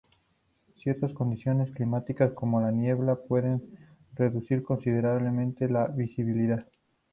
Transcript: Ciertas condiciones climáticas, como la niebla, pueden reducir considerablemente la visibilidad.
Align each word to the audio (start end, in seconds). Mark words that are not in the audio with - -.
Ciertas 0.77 1.13
condiciones 1.13 1.69
climáticas, 1.69 2.31
como 2.31 2.59
la 2.59 2.71
niebla, 2.71 3.17
pueden 3.17 3.63
reducir 4.15 4.63
considerablemente 4.63 5.69
la 5.69 5.89
visibilidad. 5.89 6.65